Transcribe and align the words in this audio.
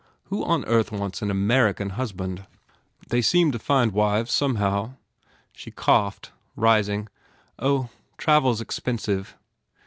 Who 0.31 0.43
on 0.43 0.65
earth 0.65 0.91
wants 0.91 1.21
an 1.21 1.29
Amer 1.29 1.71
ican 1.75 1.91
husband?" 1.91 2.47
"They 3.09 3.21
seem 3.21 3.51
to 3.51 3.59
find 3.59 3.91
wives, 3.91 4.33
somehow." 4.33 4.95
She 5.53 5.69
coughed, 5.69 6.31
rising, 6.55 7.07
"Oh, 7.59 7.89
travel 8.17 8.49
s 8.49 8.61
expensive." 8.61 9.37